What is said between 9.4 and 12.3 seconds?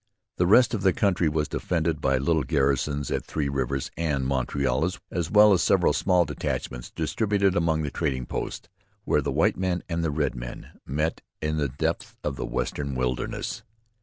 men and the red met in the depths